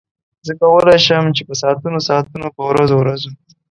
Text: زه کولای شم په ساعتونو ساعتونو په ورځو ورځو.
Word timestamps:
زه 0.45 0.53
کولای 0.61 0.99
شم 1.05 1.23
په 1.49 1.53
ساعتونو 1.61 1.99
ساعتونو 2.07 2.47
په 2.55 2.61
ورځو 2.69 2.95
ورځو. 2.99 3.31